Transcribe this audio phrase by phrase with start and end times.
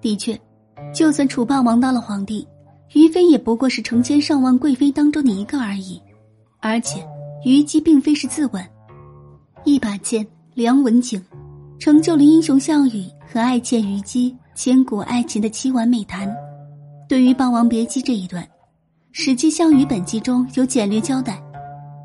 [0.00, 0.38] 的确，
[0.94, 2.46] 就算楚霸王当了皇帝，
[2.94, 6.00] 于妃也不过是成千上万贵妃当中的一个而已。
[6.60, 7.06] 而且，
[7.44, 8.64] 虞姬并非是自刎，
[9.64, 11.22] 一把剑，梁文景，
[11.78, 16.34] 成就了英雄项羽和爱妾虞姬千古爱情的凄婉美谈。
[17.08, 18.42] 对于《霸王别姬》这一段，
[19.12, 21.40] 《史记·项羽本纪》中有简略交代：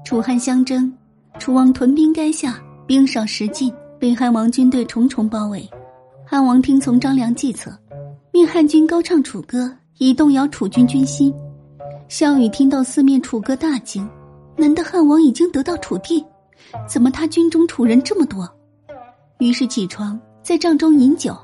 [0.06, 0.92] 楚汉相争，
[1.40, 5.68] 楚王屯兵垓下，兵少食尽，被汉王军队重重包围。
[6.32, 7.78] 汉王听从张良计策，
[8.32, 11.34] 命汉军高唱楚歌，以动摇楚军军心。
[12.08, 14.10] 项羽听到四面楚歌，大惊：
[14.56, 16.24] 难道汉王已经得到楚地？
[16.88, 18.50] 怎么他军中楚人这么多？
[19.40, 21.38] 于是起床，在帐中饮酒。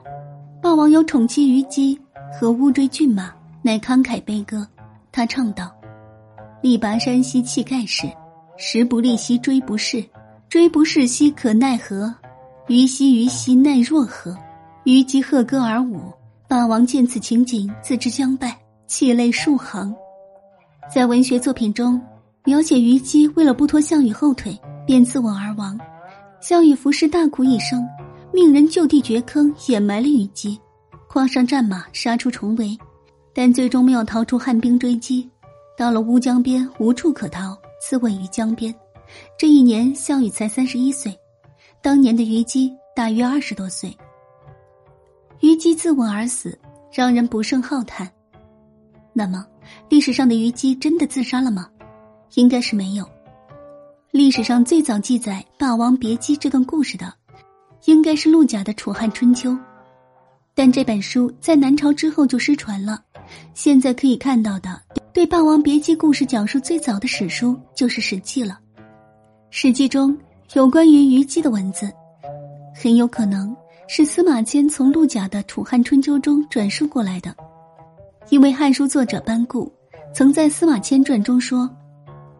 [0.62, 2.00] 霸王有宠妻虞姬
[2.40, 3.30] 和乌骓骏马。
[3.62, 4.66] 乃慷慨悲歌，
[5.12, 5.70] 他唱道
[6.64, 8.08] ：“力拔山兮气盖世，
[8.56, 10.02] 时不利兮骓不逝，
[10.50, 12.16] 骓不逝兮可奈何？
[12.68, 14.34] 虞兮虞兮奈若何？”
[14.88, 16.00] 虞姬贺歌而舞，
[16.48, 18.58] 霸王见此情景，自知将败，
[18.88, 19.94] 泣泪数行。
[20.90, 22.02] 在文学作品中，
[22.46, 25.78] 描写虞姬为了不拖项羽后腿，便自刎而亡。
[26.40, 27.86] 项羽服侍大哭一声，
[28.32, 30.58] 命人就地掘坑掩埋了虞姬，
[31.10, 32.74] 跨上战马杀出重围。
[33.34, 35.30] 但最终没有逃出汉兵追击，
[35.78, 38.74] 到了乌江边无处可逃，自刎于江边。
[39.38, 41.14] 这一年，项羽才三十一岁，
[41.82, 43.94] 当年的虞姬大约二十多岁。
[45.58, 46.56] 虞姬自刎而死，
[46.94, 48.08] 让人不胜浩叹。
[49.12, 49.44] 那么，
[49.90, 51.68] 历史上的虞姬真的自杀了吗？
[52.36, 53.04] 应该是没有。
[54.12, 57.12] 历史上最早记载《霸王别姬》这段故事的，
[57.86, 59.50] 应该是陆贾的《楚汉春秋》，
[60.54, 63.02] 但这本书在南朝之后就失传了。
[63.56, 64.80] 现在可以看到的，
[65.12, 68.60] 对《霸王别姬》故事讲述最早的史书就是《史记》了。
[69.50, 70.16] 《史记》中
[70.54, 71.92] 有关于虞姬的文字，
[72.76, 73.58] 很有可能
[73.90, 77.34] 是司马迁从陆贾的《楚汉春秋》中转述过来的。
[78.30, 79.72] 因为《汉书》作者班固
[80.14, 81.70] 曾在司马迁传中说：“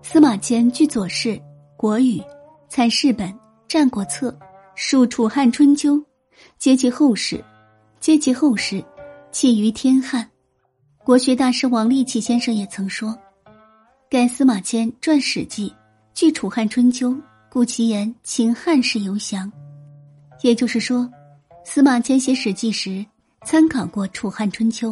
[0.04, 1.30] 司马迁据《左氏》
[1.78, 2.20] 《国语》
[2.68, 3.30] 《采事本》
[3.66, 4.30] 《战国策》
[4.76, 5.96] 述《楚汉春秋》，
[6.58, 7.42] 皆其后世，
[8.02, 8.84] 皆其后世，
[9.32, 10.30] 弃于天汉。”
[11.06, 13.18] 国学大师王立奇先生也曾说
[14.12, 15.70] ：“盖司马迁撰《史记》，
[16.14, 17.12] 据《楚汉春秋》，
[17.50, 19.50] 故其言秦汉事犹详。”
[20.44, 21.10] 也就是说，
[21.70, 23.06] 司马迁写《史记》时
[23.46, 24.92] 参考过《楚汉春秋》。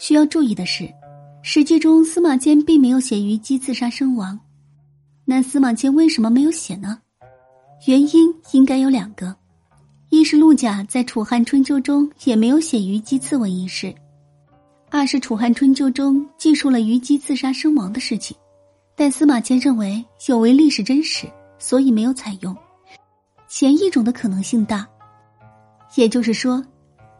[0.00, 0.82] 需要注意的是，
[1.44, 4.36] 《史记》中司马迁并没有写虞姬自杀身亡。
[5.24, 7.00] 那司马迁为什么没有写呢？
[7.86, 9.34] 原因应该有两个：
[10.08, 13.94] 一是陆贾在《楚汉春秋》中也没有写虞姬自刎一事。
[14.90, 18.36] 二是《楚汉春秋》中记述了虞姬自杀身亡的事情，
[18.96, 21.28] 但司马迁认为有违历史真实，
[21.60, 22.54] 所以没有采用。
[23.46, 24.84] 前一种的可能性大，
[25.96, 26.64] 也就是说，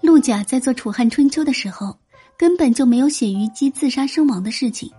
[0.01, 1.97] 陆贾在做《楚汉春秋》的时候，
[2.37, 4.91] 根本就没有写虞姬自杀身亡的事情。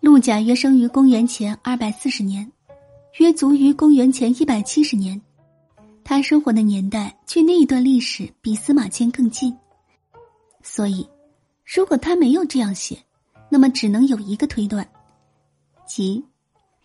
[0.00, 2.50] 陆贾约生于公元前二百四十年，
[3.18, 5.20] 约卒于公元前一百七十年，
[6.04, 9.56] 他生活的年代距那一段历史比司马迁更近，
[10.62, 11.08] 所以。
[11.70, 12.96] 如果他没有这样写，
[13.50, 14.88] 那么只能有一个推断，
[15.86, 16.24] 即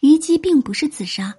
[0.02, 1.34] 虞姬并不是自杀。